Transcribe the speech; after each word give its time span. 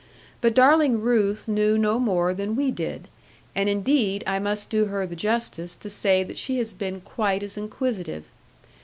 But 0.41 0.55
darling 0.55 0.99
Ruth 1.01 1.47
knew 1.47 1.77
no 1.77 1.99
more 1.99 2.33
than 2.33 2.55
we 2.55 2.71
did, 2.71 3.07
and 3.53 3.69
indeed 3.69 4.23
I 4.25 4.39
must 4.39 4.71
do 4.71 4.85
her 4.85 5.05
the 5.05 5.15
justice 5.15 5.75
to 5.75 5.91
say 5.91 6.23
that 6.23 6.39
she 6.39 6.57
has 6.57 6.73
been 6.73 7.01
quite 7.01 7.43
as 7.43 7.55
inquisitive. 7.55 8.27